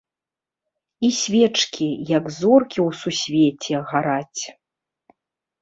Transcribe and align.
І 1.07 1.11
свечкі, 1.17 1.89
як 2.17 2.25
зоркі 2.39 2.79
ў 2.87 2.89
сусвеце, 3.03 3.75
гараць. 3.93 4.43